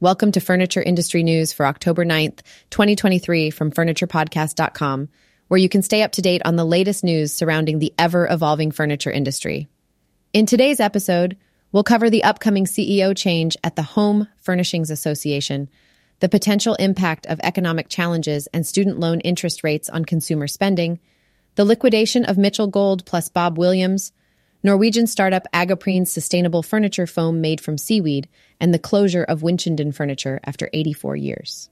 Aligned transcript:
Welcome 0.00 0.30
to 0.30 0.40
Furniture 0.40 0.80
Industry 0.80 1.24
News 1.24 1.52
for 1.52 1.66
October 1.66 2.04
9th, 2.04 2.42
2023 2.70 3.50
from 3.50 3.72
FurniturePodcast.com, 3.72 5.08
where 5.48 5.58
you 5.58 5.68
can 5.68 5.82
stay 5.82 6.04
up 6.04 6.12
to 6.12 6.22
date 6.22 6.40
on 6.44 6.54
the 6.54 6.64
latest 6.64 7.02
news 7.02 7.32
surrounding 7.32 7.80
the 7.80 7.92
ever 7.98 8.28
evolving 8.30 8.70
furniture 8.70 9.10
industry. 9.10 9.66
In 10.32 10.46
today's 10.46 10.78
episode, 10.78 11.36
we'll 11.72 11.82
cover 11.82 12.10
the 12.10 12.22
upcoming 12.22 12.64
CEO 12.64 13.12
change 13.16 13.56
at 13.64 13.74
the 13.74 13.82
Home 13.82 14.28
Furnishings 14.36 14.92
Association, 14.92 15.68
the 16.20 16.28
potential 16.28 16.76
impact 16.76 17.26
of 17.26 17.40
economic 17.42 17.88
challenges 17.88 18.46
and 18.54 18.64
student 18.64 19.00
loan 19.00 19.18
interest 19.22 19.64
rates 19.64 19.88
on 19.88 20.04
consumer 20.04 20.46
spending, 20.46 21.00
the 21.56 21.64
liquidation 21.64 22.24
of 22.24 22.38
Mitchell 22.38 22.68
Gold 22.68 23.04
plus 23.04 23.28
Bob 23.28 23.58
Williams, 23.58 24.12
Norwegian 24.68 25.06
startup 25.06 25.46
Agoprene's 25.54 26.12
sustainable 26.12 26.62
furniture 26.62 27.06
foam 27.06 27.40
made 27.40 27.58
from 27.58 27.78
seaweed, 27.78 28.28
and 28.60 28.74
the 28.74 28.78
closure 28.78 29.24
of 29.24 29.40
Winchendon 29.40 29.94
Furniture 29.94 30.40
after 30.44 30.68
84 30.74 31.16
years. 31.16 31.70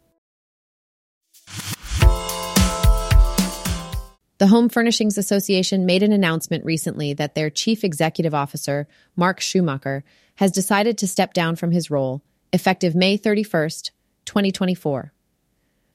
The 4.39 4.47
Home 4.47 4.71
Furnishings 4.71 5.19
Association 5.19 5.85
made 5.85 6.03
an 6.03 6.11
announcement 6.11 6.65
recently 6.65 7.13
that 7.13 7.35
their 7.35 7.51
chief 7.51 7.85
executive 7.85 8.33
officer, 8.33 8.89
Mark 9.15 9.43
Schumacher, 9.43 10.03
has 10.37 10.51
decided 10.51 10.97
to 10.97 11.07
step 11.07 11.35
down 11.35 11.55
from 11.55 11.73
his 11.73 11.91
role, 11.91 12.23
effective 12.51 12.95
May 12.95 13.19
31st, 13.19 13.91
2024. 14.25 15.13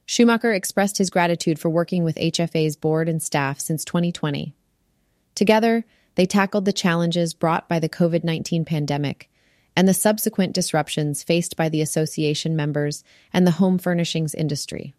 Schumacher 0.06 0.52
expressed 0.52 0.98
his 0.98 1.10
gratitude 1.10 1.58
for 1.58 1.68
working 1.68 2.04
with 2.04 2.14
HFA's 2.14 2.76
board 2.76 3.08
and 3.08 3.20
staff 3.20 3.58
since 3.58 3.84
2020. 3.84 4.54
Together, 5.34 5.84
they 6.14 6.26
tackled 6.26 6.64
the 6.64 6.72
challenges 6.72 7.34
brought 7.34 7.68
by 7.68 7.78
the 7.78 7.88
COVID 7.88 8.24
19 8.24 8.64
pandemic 8.64 9.28
and 9.76 9.88
the 9.88 9.94
subsequent 9.94 10.52
disruptions 10.52 11.22
faced 11.22 11.56
by 11.56 11.68
the 11.68 11.80
association 11.80 12.54
members 12.54 13.02
and 13.32 13.46
the 13.46 13.52
home 13.52 13.78
furnishings 13.78 14.34
industry. 14.34 14.94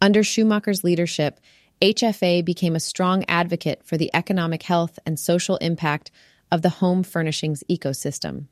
Under 0.00 0.22
Schumacher's 0.22 0.84
leadership, 0.84 1.40
HFA 1.80 2.44
became 2.44 2.76
a 2.76 2.80
strong 2.80 3.24
advocate 3.26 3.82
for 3.84 3.96
the 3.96 4.10
economic 4.14 4.62
health 4.62 4.98
and 5.04 5.18
social 5.18 5.56
impact 5.56 6.10
of 6.52 6.62
the 6.62 6.68
home 6.68 7.02
furnishings 7.02 7.64
ecosystem. 7.68 8.46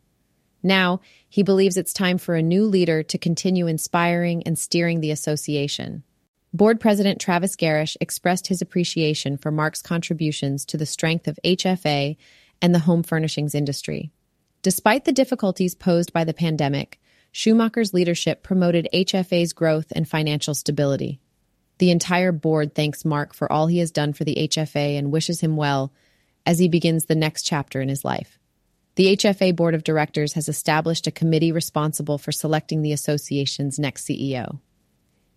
Now, 0.62 1.00
he 1.28 1.42
believes 1.42 1.76
it's 1.76 1.92
time 1.92 2.18
for 2.18 2.34
a 2.34 2.42
new 2.42 2.64
leader 2.66 3.02
to 3.02 3.18
continue 3.18 3.66
inspiring 3.66 4.42
and 4.44 4.58
steering 4.58 5.00
the 5.00 5.10
association. 5.10 6.04
Board 6.54 6.80
President 6.80 7.18
Travis 7.18 7.56
Garish 7.56 7.96
expressed 7.98 8.48
his 8.48 8.60
appreciation 8.60 9.38
for 9.38 9.50
Mark's 9.50 9.80
contributions 9.80 10.66
to 10.66 10.76
the 10.76 10.84
strength 10.84 11.26
of 11.26 11.38
HFA 11.42 12.16
and 12.60 12.74
the 12.74 12.80
home 12.80 13.02
furnishings 13.02 13.54
industry. 13.54 14.10
Despite 14.60 15.06
the 15.06 15.12
difficulties 15.12 15.74
posed 15.74 16.12
by 16.12 16.24
the 16.24 16.34
pandemic, 16.34 17.00
Schumacher's 17.32 17.94
leadership 17.94 18.42
promoted 18.42 18.86
HFA's 18.92 19.54
growth 19.54 19.92
and 19.96 20.06
financial 20.06 20.54
stability. 20.54 21.20
The 21.78 21.90
entire 21.90 22.32
board 22.32 22.74
thanks 22.74 23.02
Mark 23.02 23.34
for 23.34 23.50
all 23.50 23.66
he 23.66 23.78
has 23.78 23.90
done 23.90 24.12
for 24.12 24.24
the 24.24 24.46
HFA 24.48 24.98
and 24.98 25.10
wishes 25.10 25.40
him 25.40 25.56
well 25.56 25.90
as 26.44 26.58
he 26.58 26.68
begins 26.68 27.06
the 27.06 27.14
next 27.14 27.44
chapter 27.44 27.80
in 27.80 27.88
his 27.88 28.04
life. 28.04 28.38
The 28.96 29.16
HFA 29.16 29.56
Board 29.56 29.74
of 29.74 29.84
Directors 29.84 30.34
has 30.34 30.50
established 30.50 31.06
a 31.06 31.10
committee 31.10 31.50
responsible 31.50 32.18
for 32.18 32.30
selecting 32.30 32.82
the 32.82 32.92
association's 32.92 33.78
next 33.78 34.06
CEO. 34.06 34.60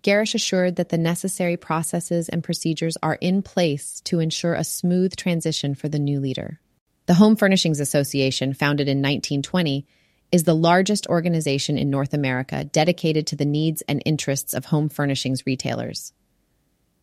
Garish 0.06 0.36
assured 0.36 0.76
that 0.76 0.90
the 0.90 1.00
necessary 1.00 1.58
processes 1.58 2.30
and 2.30 2.44
procedures 2.44 2.96
are 3.02 3.18
in 3.22 3.42
place 3.42 4.02
to 4.02 4.20
ensure 4.20 4.54
a 4.54 4.64
smooth 4.64 5.16
transition 5.16 5.74
for 5.74 5.90
the 5.90 5.98
new 5.98 6.20
leader. 6.20 6.60
The 7.08 7.16
Home 7.16 7.36
Furnishings 7.36 7.80
Association, 7.80 8.54
founded 8.54 8.88
in 8.88 9.00
1920, 9.00 9.88
is 10.32 10.44
the 10.44 10.54
largest 10.54 11.08
organization 11.08 11.80
in 11.80 11.90
North 11.90 12.14
America 12.14 12.66
dedicated 12.66 13.26
to 13.26 13.36
the 13.36 13.46
needs 13.46 13.82
and 13.88 14.00
interests 14.06 14.54
of 14.54 14.66
home 14.66 14.90
furnishings 14.90 15.48
retailers. 15.48 16.14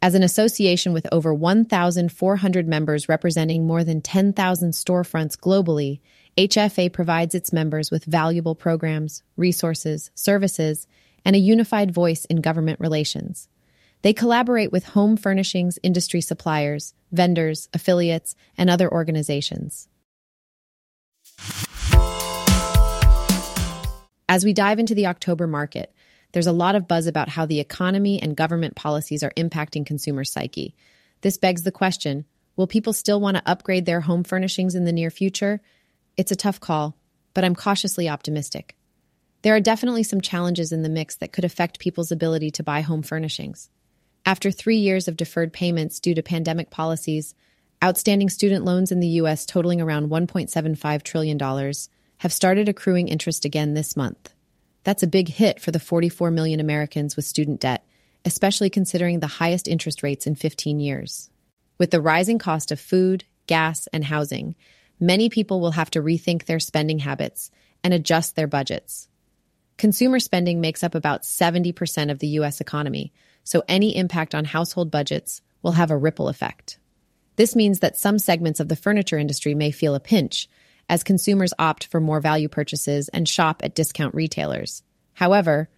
As 0.01 0.15
an 0.15 0.23
association 0.23 0.93
with 0.93 1.09
over 1.11 1.35
1,400 1.35 2.69
members 2.69 3.09
representing 3.09 3.67
more 3.67 3.83
than 3.83 4.01
10,000 4.01 4.71
storefronts 4.71 5.37
globally, 5.37 5.99
HFA 6.39 6.93
provides 6.93 7.35
its 7.35 7.53
members 7.53 7.91
with 7.91 8.05
valuable 8.05 8.55
programs, 8.55 9.25
resources, 9.37 10.13
services, 10.15 10.87
and 11.25 11.37
a 11.37 11.41
unified 11.41 11.93
voice 11.93 12.25
in 12.27 12.41
government 12.41 12.81
relations. 12.81 13.49
They 14.03 14.13
collaborate 14.13 14.73
with 14.73 14.85
home 14.85 15.17
furnishings 15.17 15.79
industry 15.83 16.21
suppliers, 16.21 16.95
vendors, 17.13 17.69
affiliates, 17.73 18.35
and 18.59 18.69
other 18.69 18.91
organizations. 18.91 19.89
As 24.29 24.45
we 24.45 24.53
dive 24.53 24.79
into 24.79 24.95
the 24.95 25.07
October 25.07 25.47
market, 25.47 25.95
there's 26.33 26.47
a 26.47 26.53
lot 26.53 26.75
of 26.75 26.89
buzz 26.89 27.07
about 27.07 27.29
how 27.29 27.47
the 27.47 27.61
economy 27.61 28.21
and 28.21 28.37
government 28.37 28.75
policies 28.75 29.23
are 29.23 29.33
impacting 29.37 29.87
consumer 29.87 30.25
psyche. 30.25 30.75
This 31.21 31.37
begs 31.37 31.63
the 31.63 31.73
question 31.73 32.25
will 32.57 32.67
people 32.67 32.93
still 32.93 33.21
want 33.21 33.37
to 33.37 33.43
upgrade 33.47 33.87
their 33.87 34.01
home 34.01 34.25
furnishings 34.25 34.75
in 34.75 34.85
the 34.85 34.93
near 34.93 35.11
future? 35.11 35.61
It's 36.17 36.33
a 36.33 36.37
tough 36.37 36.61
call, 36.61 36.97
but 37.35 37.45
I'm 37.45 37.55
cautiously 37.55 38.09
optimistic. 38.09 38.77
There 39.43 39.57
are 39.57 39.61
definitely 39.61 40.05
some 40.05 40.21
challenges 40.21 40.71
in 40.71 40.83
the 40.83 40.89
mix 40.89 41.17
that 41.17 41.33
could 41.33 41.45
affect 41.45 41.81
people's 41.81 42.13
ability 42.13 42.53
to 42.53 42.63
buy 42.63 42.81
home 42.81 43.03
furnishings. 43.03 43.71
After 44.25 44.53
three 44.53 44.77
years 44.77 45.09
of 45.09 45.17
deferred 45.17 45.53
payments 45.53 45.99
due 45.99 46.15
to 46.15 46.23
pandemic 46.23 46.71
policies, 46.71 47.35
outstanding 47.83 48.29
student 48.29 48.65
loans 48.65 48.93
in 48.93 49.01
the 49.01 49.09
U.S. 49.09 49.45
totaling 49.45 49.81
around 49.81 50.11
$1.75 50.11 51.03
trillion 51.03 51.39
have 52.19 52.33
started 52.33 52.69
accruing 52.69 53.09
interest 53.09 53.45
again 53.45 53.75
this 53.75 53.97
month. 53.97 54.33
That's 54.85 55.03
a 55.03 55.09
big 55.09 55.29
hit 55.29 55.61
for 55.61 55.73
the 55.73 55.81
44 55.81 56.31
million 56.31 56.61
Americans 56.61 57.17
with 57.17 57.25
student 57.25 57.61
debt, 57.61 57.85
especially 58.25 58.71
considering 58.71 59.19
the 59.19 59.27
highest 59.27 59.67
interest 59.67 60.05
rates 60.05 60.25
in 60.25 60.37
15 60.37 60.79
years. 60.79 61.31
With 61.79 61.91
the 61.91 62.01
rising 62.01 62.39
cost 62.39 62.71
of 62.71 62.79
food, 62.79 63.25
gas, 63.49 63.89
and 63.93 64.05
housing, 64.05 64.55
many 65.01 65.29
people 65.29 65.61
will 65.61 65.73
have 65.73 65.91
to 65.91 66.03
rethink 66.03 66.45
their 66.45 66.61
spending 66.61 67.01
habits 67.01 67.51
and 67.83 67.93
adjust 67.93 68.37
their 68.37 68.47
budgets. 68.47 69.09
Consumer 69.77 70.21
spending 70.21 70.61
makes 70.61 70.85
up 70.85 70.95
about 70.95 71.23
70% 71.23 72.11
of 72.11 72.19
the 72.19 72.29
US 72.29 72.61
economy, 72.61 73.13
so 73.45 73.63
any 73.69 73.97
impact 73.97 74.35
on 74.35 74.45
household 74.45 74.91
budgets 74.91 75.43
will 75.63 75.73
have 75.73 75.91
a 75.91 75.97
ripple 75.97 76.29
effect. 76.29 76.79
This 77.37 77.57
means 77.57 77.81
that 77.81 77.97
some 77.97 78.19
segments 78.19 78.61
of 78.61 78.69
the 78.69 78.77
furniture 78.77 79.19
industry 79.19 79.55
may 79.55 79.71
feel 79.71 79.95
a 79.95 80.01
pinch 80.01 80.49
as 80.89 81.03
consumers 81.03 81.55
opt 81.59 81.87
for 81.87 82.01
more 82.01 82.21
value 82.21 82.49
purchases 82.49 83.09
and 83.09 83.29
shop 83.29 83.63
at 83.65 83.75
discount 83.75 84.15
retailers. 84.15 84.83
However, 85.15 85.69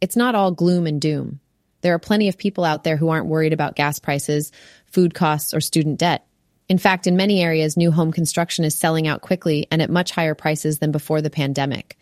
it's 0.00 0.16
not 0.16 0.34
all 0.34 0.52
gloom 0.52 0.86
and 0.86 1.00
doom. 1.00 1.40
There 1.80 1.94
are 1.94 1.98
plenty 1.98 2.28
of 2.28 2.38
people 2.38 2.64
out 2.64 2.84
there 2.84 2.96
who 2.96 3.08
aren't 3.08 3.26
worried 3.26 3.52
about 3.52 3.74
gas 3.74 3.98
prices, 3.98 4.52
food 4.86 5.14
costs, 5.14 5.52
or 5.52 5.60
student 5.60 5.98
debt. 5.98 6.26
In 6.68 6.78
fact, 6.78 7.06
in 7.06 7.16
many 7.16 7.42
areas, 7.42 7.76
new 7.76 7.90
home 7.90 8.12
construction 8.12 8.64
is 8.64 8.74
selling 8.74 9.08
out 9.08 9.20
quickly 9.20 9.66
and 9.70 9.82
at 9.82 9.90
much 9.90 10.12
higher 10.12 10.34
prices 10.34 10.78
than 10.78 10.92
before 10.92 11.20
the 11.20 11.30
pandemic. 11.30 11.98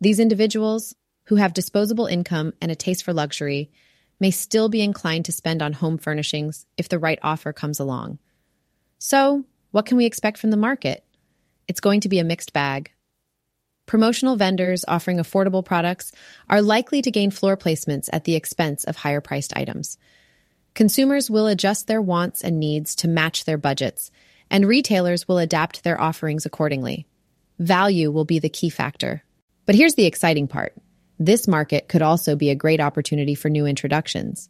These 0.00 0.20
individuals, 0.20 0.94
who 1.24 1.36
have 1.36 1.52
disposable 1.52 2.06
income 2.06 2.52
and 2.62 2.70
a 2.70 2.76
taste 2.76 3.04
for 3.04 3.12
luxury, 3.12 3.70
may 4.20 4.30
still 4.30 4.68
be 4.68 4.80
inclined 4.80 5.24
to 5.26 5.32
spend 5.32 5.62
on 5.62 5.72
home 5.72 5.98
furnishings 5.98 6.66
if 6.76 6.88
the 6.88 6.98
right 6.98 7.18
offer 7.22 7.52
comes 7.52 7.80
along. 7.80 8.18
So, 8.98 9.44
what 9.70 9.86
can 9.86 9.96
we 9.96 10.06
expect 10.06 10.38
from 10.38 10.50
the 10.50 10.56
market? 10.56 11.04
It's 11.66 11.80
going 11.80 12.00
to 12.00 12.08
be 12.08 12.18
a 12.18 12.24
mixed 12.24 12.52
bag. 12.52 12.92
Promotional 13.86 14.36
vendors 14.36 14.84
offering 14.86 15.18
affordable 15.18 15.64
products 15.64 16.12
are 16.48 16.62
likely 16.62 17.02
to 17.02 17.10
gain 17.10 17.30
floor 17.30 17.56
placements 17.56 18.08
at 18.12 18.24
the 18.24 18.34
expense 18.34 18.84
of 18.84 18.96
higher 18.96 19.20
priced 19.20 19.56
items. 19.56 19.98
Consumers 20.74 21.30
will 21.30 21.46
adjust 21.46 21.86
their 21.86 22.02
wants 22.02 22.42
and 22.42 22.60
needs 22.60 22.94
to 22.96 23.08
match 23.08 23.44
their 23.44 23.58
budgets, 23.58 24.10
and 24.50 24.66
retailers 24.66 25.26
will 25.26 25.38
adapt 25.38 25.84
their 25.84 26.00
offerings 26.00 26.46
accordingly. 26.46 27.06
Value 27.58 28.10
will 28.10 28.24
be 28.24 28.38
the 28.38 28.48
key 28.48 28.70
factor. 28.70 29.24
But 29.68 29.74
here's 29.74 29.96
the 29.96 30.06
exciting 30.06 30.48
part 30.48 30.74
this 31.18 31.46
market 31.46 31.88
could 31.88 32.00
also 32.00 32.36
be 32.36 32.48
a 32.48 32.54
great 32.54 32.80
opportunity 32.80 33.34
for 33.34 33.50
new 33.50 33.66
introductions. 33.66 34.48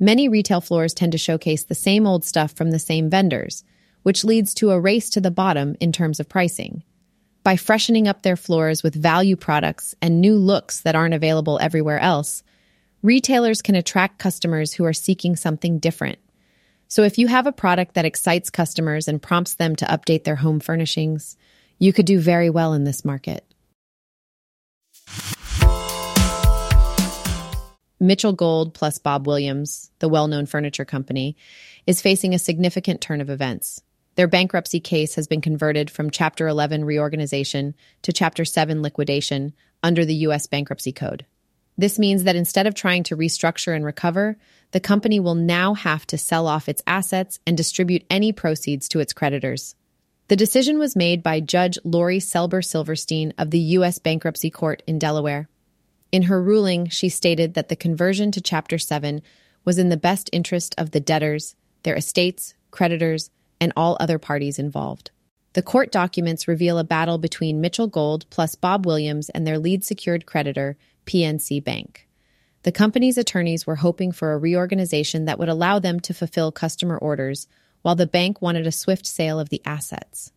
Many 0.00 0.28
retail 0.28 0.60
floors 0.60 0.92
tend 0.92 1.12
to 1.12 1.18
showcase 1.18 1.62
the 1.62 1.76
same 1.76 2.04
old 2.04 2.24
stuff 2.24 2.50
from 2.50 2.72
the 2.72 2.80
same 2.80 3.08
vendors, 3.08 3.62
which 4.02 4.24
leads 4.24 4.54
to 4.54 4.72
a 4.72 4.80
race 4.80 5.08
to 5.10 5.20
the 5.20 5.30
bottom 5.30 5.76
in 5.78 5.92
terms 5.92 6.18
of 6.18 6.28
pricing. 6.28 6.82
By 7.44 7.54
freshening 7.54 8.08
up 8.08 8.22
their 8.22 8.34
floors 8.34 8.82
with 8.82 9.00
value 9.00 9.36
products 9.36 9.94
and 10.02 10.20
new 10.20 10.34
looks 10.34 10.80
that 10.80 10.96
aren't 10.96 11.14
available 11.14 11.60
everywhere 11.62 12.00
else, 12.00 12.42
retailers 13.02 13.62
can 13.62 13.76
attract 13.76 14.18
customers 14.18 14.72
who 14.72 14.84
are 14.84 14.92
seeking 14.92 15.36
something 15.36 15.78
different. 15.78 16.18
So 16.88 17.04
if 17.04 17.18
you 17.18 17.28
have 17.28 17.46
a 17.46 17.52
product 17.52 17.94
that 17.94 18.04
excites 18.04 18.50
customers 18.50 19.06
and 19.06 19.22
prompts 19.22 19.54
them 19.54 19.76
to 19.76 19.84
update 19.84 20.24
their 20.24 20.34
home 20.34 20.58
furnishings, 20.58 21.36
you 21.78 21.92
could 21.92 22.06
do 22.06 22.18
very 22.18 22.50
well 22.50 22.72
in 22.72 22.82
this 22.82 23.04
market. 23.04 23.44
Mitchell 27.98 28.34
Gold 28.34 28.74
plus 28.74 28.98
Bob 28.98 29.26
Williams, 29.26 29.90
the 30.00 30.08
well 30.08 30.28
known 30.28 30.46
furniture 30.46 30.84
company, 30.84 31.36
is 31.86 32.02
facing 32.02 32.34
a 32.34 32.38
significant 32.38 33.00
turn 33.00 33.20
of 33.20 33.30
events. 33.30 33.82
Their 34.16 34.28
bankruptcy 34.28 34.80
case 34.80 35.14
has 35.14 35.26
been 35.26 35.40
converted 35.40 35.90
from 35.90 36.10
Chapter 36.10 36.46
11 36.48 36.84
reorganization 36.84 37.74
to 38.02 38.12
Chapter 38.12 38.44
7 38.44 38.82
liquidation 38.82 39.54
under 39.82 40.04
the 40.04 40.14
U.S. 40.14 40.46
Bankruptcy 40.46 40.92
Code. 40.92 41.26
This 41.78 41.98
means 41.98 42.24
that 42.24 42.36
instead 42.36 42.66
of 42.66 42.74
trying 42.74 43.02
to 43.04 43.16
restructure 43.16 43.74
and 43.74 43.84
recover, 43.84 44.38
the 44.70 44.80
company 44.80 45.20
will 45.20 45.34
now 45.34 45.74
have 45.74 46.06
to 46.08 46.18
sell 46.18 46.46
off 46.46 46.68
its 46.68 46.82
assets 46.86 47.38
and 47.46 47.56
distribute 47.56 48.04
any 48.10 48.32
proceeds 48.32 48.88
to 48.88 49.00
its 49.00 49.12
creditors. 49.12 49.74
The 50.28 50.36
decision 50.36 50.78
was 50.78 50.96
made 50.96 51.22
by 51.22 51.40
Judge 51.40 51.78
Laurie 51.84 52.18
Selber 52.18 52.64
Silverstein 52.64 53.32
of 53.38 53.50
the 53.50 53.60
U.S. 53.60 53.98
Bankruptcy 53.98 54.50
Court 54.50 54.82
in 54.86 54.98
Delaware. 54.98 55.48
In 56.16 56.22
her 56.22 56.42
ruling, 56.42 56.88
she 56.88 57.10
stated 57.10 57.52
that 57.52 57.68
the 57.68 57.76
conversion 57.76 58.32
to 58.32 58.40
Chapter 58.40 58.78
7 58.78 59.20
was 59.66 59.76
in 59.76 59.90
the 59.90 59.98
best 59.98 60.30
interest 60.32 60.74
of 60.78 60.92
the 60.92 60.98
debtors, 60.98 61.56
their 61.82 61.94
estates, 61.94 62.54
creditors, 62.70 63.28
and 63.60 63.70
all 63.76 63.98
other 64.00 64.18
parties 64.18 64.58
involved. 64.58 65.10
The 65.52 65.60
court 65.60 65.92
documents 65.92 66.48
reveal 66.48 66.78
a 66.78 66.84
battle 66.84 67.18
between 67.18 67.60
Mitchell 67.60 67.86
Gold 67.86 68.24
plus 68.30 68.54
Bob 68.54 68.86
Williams 68.86 69.28
and 69.28 69.46
their 69.46 69.58
lead 69.58 69.84
secured 69.84 70.24
creditor, 70.24 70.78
PNC 71.04 71.62
Bank. 71.62 72.08
The 72.62 72.72
company's 72.72 73.18
attorneys 73.18 73.66
were 73.66 73.76
hoping 73.76 74.10
for 74.10 74.32
a 74.32 74.38
reorganization 74.38 75.26
that 75.26 75.38
would 75.38 75.50
allow 75.50 75.78
them 75.78 76.00
to 76.00 76.14
fulfill 76.14 76.50
customer 76.50 76.96
orders, 76.96 77.46
while 77.82 77.94
the 77.94 78.06
bank 78.06 78.40
wanted 78.40 78.66
a 78.66 78.72
swift 78.72 79.06
sale 79.06 79.38
of 79.38 79.50
the 79.50 79.60
assets. 79.66 80.32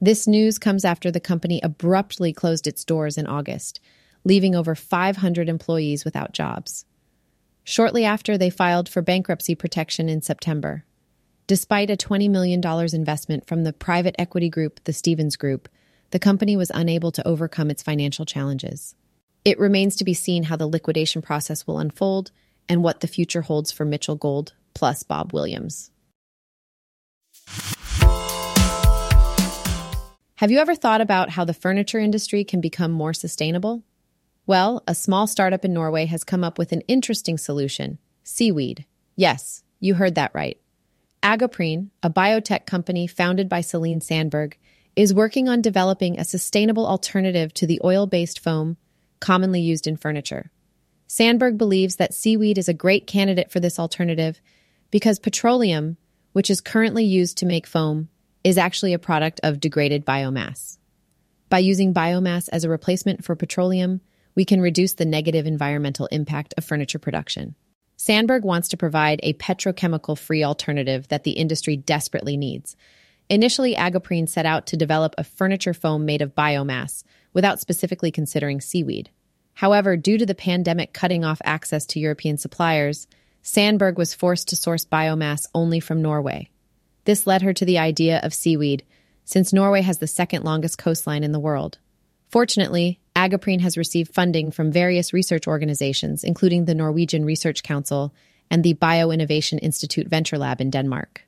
This 0.00 0.26
news 0.26 0.58
comes 0.58 0.86
after 0.86 1.10
the 1.10 1.20
company 1.20 1.60
abruptly 1.62 2.32
closed 2.32 2.66
its 2.66 2.82
doors 2.82 3.18
in 3.18 3.26
August, 3.26 3.78
leaving 4.24 4.54
over 4.54 4.74
500 4.74 5.48
employees 5.48 6.04
without 6.04 6.32
jobs. 6.32 6.84
Shortly 7.64 8.04
after, 8.04 8.36
they 8.36 8.50
filed 8.50 8.88
for 8.88 9.02
bankruptcy 9.02 9.54
protection 9.54 10.08
in 10.08 10.22
September. 10.22 10.84
Despite 11.46 11.90
a 11.90 11.96
$20 11.96 12.30
million 12.30 12.60
investment 12.92 13.46
from 13.46 13.64
the 13.64 13.72
private 13.72 14.14
equity 14.18 14.48
group, 14.48 14.80
the 14.84 14.92
Stephens 14.92 15.36
Group, 15.36 15.68
the 16.10 16.18
company 16.18 16.56
was 16.56 16.70
unable 16.74 17.12
to 17.12 17.26
overcome 17.26 17.70
its 17.70 17.82
financial 17.82 18.24
challenges. 18.24 18.94
It 19.44 19.58
remains 19.58 19.96
to 19.96 20.04
be 20.04 20.14
seen 20.14 20.44
how 20.44 20.56
the 20.56 20.66
liquidation 20.66 21.22
process 21.22 21.66
will 21.66 21.78
unfold 21.78 22.30
and 22.68 22.82
what 22.82 23.00
the 23.00 23.08
future 23.08 23.42
holds 23.42 23.72
for 23.72 23.84
Mitchell 23.84 24.16
Gold 24.16 24.54
plus 24.74 25.02
Bob 25.02 25.32
Williams. 25.32 25.90
Have 30.36 30.50
you 30.50 30.58
ever 30.58 30.74
thought 30.74 31.00
about 31.00 31.30
how 31.30 31.44
the 31.44 31.54
furniture 31.54 31.98
industry 31.98 32.44
can 32.44 32.60
become 32.60 32.90
more 32.90 33.14
sustainable? 33.14 33.82
Well, 34.46 34.82
a 34.88 34.94
small 34.94 35.26
startup 35.26 35.64
in 35.64 35.72
Norway 35.72 36.06
has 36.06 36.24
come 36.24 36.42
up 36.42 36.58
with 36.58 36.72
an 36.72 36.82
interesting 36.82 37.38
solution 37.38 37.98
seaweed. 38.24 38.84
Yes, 39.16 39.62
you 39.78 39.94
heard 39.94 40.14
that 40.14 40.34
right. 40.34 40.58
Agoprene, 41.22 41.90
a 42.02 42.10
biotech 42.10 42.66
company 42.66 43.06
founded 43.06 43.48
by 43.48 43.60
Celine 43.60 44.00
Sandberg, 44.00 44.56
is 44.96 45.14
working 45.14 45.48
on 45.48 45.62
developing 45.62 46.18
a 46.18 46.24
sustainable 46.24 46.86
alternative 46.86 47.54
to 47.54 47.66
the 47.66 47.80
oil 47.84 48.06
based 48.06 48.40
foam 48.40 48.76
commonly 49.20 49.60
used 49.60 49.86
in 49.86 49.96
furniture. 49.96 50.50
Sandberg 51.06 51.56
believes 51.56 51.96
that 51.96 52.14
seaweed 52.14 52.58
is 52.58 52.68
a 52.68 52.74
great 52.74 53.06
candidate 53.06 53.50
for 53.50 53.60
this 53.60 53.78
alternative 53.78 54.40
because 54.90 55.18
petroleum, 55.18 55.96
which 56.32 56.50
is 56.50 56.60
currently 56.60 57.04
used 57.04 57.38
to 57.38 57.46
make 57.46 57.66
foam, 57.66 58.08
is 58.42 58.58
actually 58.58 58.92
a 58.92 58.98
product 58.98 59.40
of 59.42 59.60
degraded 59.60 60.04
biomass. 60.04 60.78
By 61.48 61.60
using 61.60 61.94
biomass 61.94 62.48
as 62.50 62.64
a 62.64 62.68
replacement 62.68 63.24
for 63.24 63.36
petroleum, 63.36 64.00
we 64.34 64.44
can 64.44 64.60
reduce 64.60 64.94
the 64.94 65.04
negative 65.04 65.46
environmental 65.46 66.06
impact 66.06 66.54
of 66.56 66.64
furniture 66.64 66.98
production. 66.98 67.54
Sandberg 67.96 68.44
wants 68.44 68.68
to 68.68 68.76
provide 68.76 69.20
a 69.22 69.34
petrochemical 69.34 70.18
free 70.18 70.42
alternative 70.42 71.08
that 71.08 71.24
the 71.24 71.32
industry 71.32 71.76
desperately 71.76 72.36
needs. 72.36 72.76
Initially, 73.28 73.74
Agoprene 73.74 74.28
set 74.28 74.44
out 74.44 74.66
to 74.66 74.76
develop 74.76 75.14
a 75.16 75.24
furniture 75.24 75.74
foam 75.74 76.04
made 76.04 76.22
of 76.22 76.34
biomass 76.34 77.04
without 77.32 77.60
specifically 77.60 78.10
considering 78.10 78.60
seaweed. 78.60 79.10
However, 79.54 79.96
due 79.96 80.18
to 80.18 80.26
the 80.26 80.34
pandemic 80.34 80.92
cutting 80.92 81.24
off 81.24 81.40
access 81.44 81.86
to 81.86 82.00
European 82.00 82.38
suppliers, 82.38 83.06
Sandberg 83.42 83.98
was 83.98 84.14
forced 84.14 84.48
to 84.48 84.56
source 84.56 84.84
biomass 84.84 85.46
only 85.54 85.80
from 85.80 86.02
Norway. 86.02 86.48
This 87.04 87.26
led 87.26 87.42
her 87.42 87.52
to 87.52 87.64
the 87.64 87.78
idea 87.78 88.20
of 88.22 88.34
seaweed, 88.34 88.84
since 89.24 89.52
Norway 89.52 89.82
has 89.82 89.98
the 89.98 90.06
second 90.06 90.44
longest 90.44 90.78
coastline 90.78 91.24
in 91.24 91.32
the 91.32 91.40
world. 91.40 91.78
Fortunately, 92.28 93.00
Agoprene 93.14 93.60
has 93.60 93.76
received 93.76 94.14
funding 94.14 94.50
from 94.50 94.72
various 94.72 95.12
research 95.12 95.46
organizations, 95.46 96.24
including 96.24 96.64
the 96.64 96.74
Norwegian 96.74 97.24
Research 97.24 97.62
Council 97.62 98.14
and 98.50 98.64
the 98.64 98.74
Bioinnovation 98.74 99.58
Institute 99.62 100.08
Venture 100.08 100.38
Lab 100.38 100.60
in 100.60 100.70
Denmark. 100.70 101.22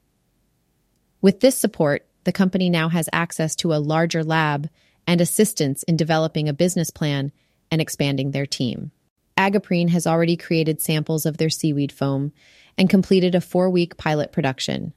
With 1.20 1.40
this 1.40 1.56
support, 1.56 2.06
the 2.24 2.32
company 2.32 2.70
now 2.70 2.88
has 2.88 3.08
access 3.12 3.54
to 3.56 3.72
a 3.72 3.76
larger 3.76 4.24
lab 4.24 4.68
and 5.06 5.20
assistance 5.20 5.82
in 5.84 5.96
developing 5.96 6.48
a 6.48 6.54
business 6.54 6.90
plan 6.90 7.32
and 7.70 7.80
expanding 7.80 8.30
their 8.30 8.46
team. 8.46 8.90
Agoprene 9.36 9.90
has 9.90 10.06
already 10.06 10.36
created 10.36 10.80
samples 10.80 11.26
of 11.26 11.36
their 11.36 11.50
seaweed 11.50 11.92
foam 11.92 12.32
and 12.78 12.90
completed 12.90 13.34
a 13.34 13.40
four 13.40 13.68
week 13.68 13.96
pilot 13.96 14.32
production. 14.32 14.92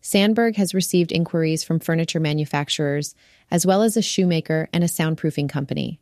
Sandberg 0.00 0.56
has 0.56 0.74
received 0.74 1.12
inquiries 1.12 1.62
from 1.62 1.78
furniture 1.78 2.20
manufacturers, 2.20 3.14
as 3.50 3.66
well 3.66 3.82
as 3.82 3.96
a 3.96 4.02
shoemaker 4.02 4.68
and 4.72 4.82
a 4.82 4.88
soundproofing 4.88 5.48
company. 5.48 6.00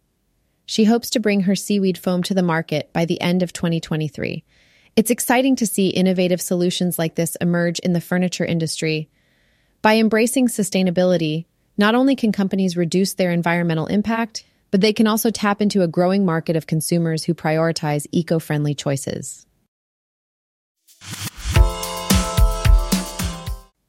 She 0.70 0.84
hopes 0.84 1.08
to 1.10 1.20
bring 1.20 1.40
her 1.40 1.56
seaweed 1.56 1.96
foam 1.96 2.22
to 2.24 2.34
the 2.34 2.42
market 2.42 2.92
by 2.92 3.06
the 3.06 3.18
end 3.22 3.42
of 3.42 3.54
2023. 3.54 4.44
It's 4.96 5.10
exciting 5.10 5.56
to 5.56 5.66
see 5.66 5.88
innovative 5.88 6.42
solutions 6.42 6.98
like 6.98 7.14
this 7.14 7.36
emerge 7.36 7.78
in 7.78 7.94
the 7.94 8.02
furniture 8.02 8.44
industry. 8.44 9.08
By 9.80 9.96
embracing 9.96 10.48
sustainability, 10.48 11.46
not 11.78 11.94
only 11.94 12.14
can 12.14 12.32
companies 12.32 12.76
reduce 12.76 13.14
their 13.14 13.30
environmental 13.30 13.86
impact, 13.86 14.44
but 14.70 14.82
they 14.82 14.92
can 14.92 15.06
also 15.06 15.30
tap 15.30 15.62
into 15.62 15.80
a 15.80 15.88
growing 15.88 16.26
market 16.26 16.54
of 16.54 16.66
consumers 16.66 17.24
who 17.24 17.32
prioritize 17.32 18.06
eco 18.12 18.38
friendly 18.38 18.74
choices. 18.74 19.46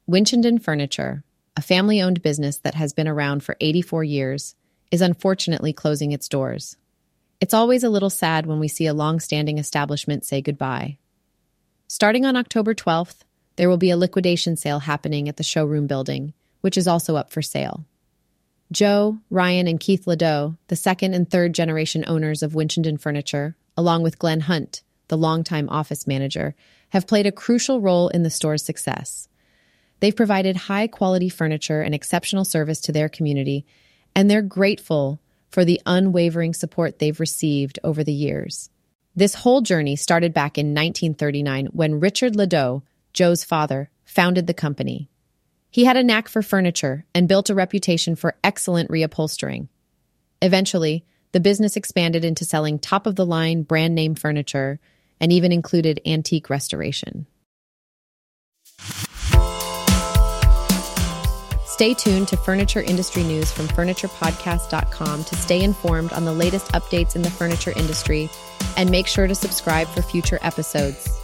Winchendon 0.08 0.62
Furniture, 0.62 1.24
a 1.58 1.60
family 1.60 2.00
owned 2.00 2.22
business 2.22 2.56
that 2.56 2.74
has 2.74 2.94
been 2.94 3.06
around 3.06 3.44
for 3.44 3.54
84 3.60 4.02
years, 4.02 4.54
is 4.90 5.00
unfortunately 5.00 5.72
closing 5.72 6.12
its 6.12 6.28
doors. 6.28 6.76
It's 7.40 7.54
always 7.54 7.82
a 7.82 7.90
little 7.90 8.10
sad 8.10 8.46
when 8.46 8.60
we 8.60 8.68
see 8.68 8.86
a 8.86 8.94
long 8.94 9.20
standing 9.20 9.58
establishment 9.58 10.24
say 10.24 10.42
goodbye. 10.42 10.98
Starting 11.88 12.24
on 12.24 12.36
October 12.36 12.74
12th, 12.74 13.24
there 13.56 13.68
will 13.68 13.76
be 13.76 13.90
a 13.90 13.96
liquidation 13.96 14.56
sale 14.56 14.80
happening 14.80 15.28
at 15.28 15.36
the 15.36 15.42
showroom 15.42 15.86
building, 15.86 16.34
which 16.60 16.76
is 16.76 16.86
also 16.86 17.16
up 17.16 17.30
for 17.30 17.42
sale. 17.42 17.84
Joe, 18.72 19.18
Ryan, 19.30 19.66
and 19.66 19.80
Keith 19.80 20.04
Ladeau, 20.06 20.56
the 20.68 20.76
second 20.76 21.14
and 21.14 21.28
third 21.28 21.54
generation 21.54 22.04
owners 22.06 22.42
of 22.42 22.52
Winchendon 22.52 23.00
Furniture, 23.00 23.56
along 23.76 24.02
with 24.02 24.18
Glenn 24.18 24.40
Hunt, 24.40 24.82
the 25.08 25.18
longtime 25.18 25.68
office 25.68 26.06
manager, 26.06 26.54
have 26.90 27.06
played 27.06 27.26
a 27.26 27.32
crucial 27.32 27.80
role 27.80 28.08
in 28.08 28.22
the 28.22 28.30
store's 28.30 28.62
success. 28.62 29.28
They've 29.98 30.14
provided 30.14 30.56
high 30.56 30.86
quality 30.86 31.28
furniture 31.28 31.82
and 31.82 31.94
exceptional 31.94 32.44
service 32.44 32.80
to 32.82 32.92
their 32.92 33.08
community, 33.08 33.66
and 34.20 34.30
they're 34.30 34.42
grateful 34.42 35.18
for 35.48 35.64
the 35.64 35.80
unwavering 35.86 36.52
support 36.52 36.98
they've 36.98 37.20
received 37.20 37.78
over 37.82 38.04
the 38.04 38.12
years. 38.12 38.68
This 39.16 39.32
whole 39.32 39.62
journey 39.62 39.96
started 39.96 40.34
back 40.34 40.58
in 40.58 40.74
1939 40.74 41.68
when 41.72 42.00
Richard 42.00 42.34
Ladeau, 42.34 42.82
Joe's 43.14 43.44
father, 43.44 43.88
founded 44.04 44.46
the 44.46 44.52
company. 44.52 45.08
He 45.70 45.86
had 45.86 45.96
a 45.96 46.02
knack 46.02 46.28
for 46.28 46.42
furniture 46.42 47.06
and 47.14 47.28
built 47.28 47.48
a 47.48 47.54
reputation 47.54 48.14
for 48.14 48.36
excellent 48.44 48.90
reupholstering. 48.90 49.68
Eventually, 50.42 51.06
the 51.32 51.40
business 51.40 51.74
expanded 51.74 52.22
into 52.22 52.44
selling 52.44 52.78
top 52.78 53.06
of 53.06 53.16
the 53.16 53.24
line 53.24 53.62
brand 53.62 53.94
name 53.94 54.14
furniture 54.14 54.80
and 55.18 55.32
even 55.32 55.50
included 55.50 55.98
antique 56.04 56.50
restoration. 56.50 57.26
Stay 61.80 61.94
tuned 61.94 62.28
to 62.28 62.36
furniture 62.36 62.82
industry 62.82 63.22
news 63.22 63.50
from 63.50 63.66
FurniturePodcast.com 63.68 65.24
to 65.24 65.34
stay 65.34 65.62
informed 65.62 66.12
on 66.12 66.26
the 66.26 66.32
latest 66.34 66.70
updates 66.72 67.16
in 67.16 67.22
the 67.22 67.30
furniture 67.30 67.72
industry 67.74 68.28
and 68.76 68.90
make 68.90 69.06
sure 69.06 69.26
to 69.26 69.34
subscribe 69.34 69.88
for 69.88 70.02
future 70.02 70.38
episodes. 70.42 71.19